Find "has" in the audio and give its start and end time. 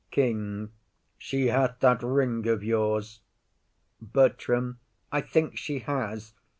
5.77-6.33